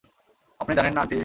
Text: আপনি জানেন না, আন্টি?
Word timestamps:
আপনি 0.59 0.73
জানেন 0.75 0.93
না, 0.93 1.01
আন্টি? 1.01 1.17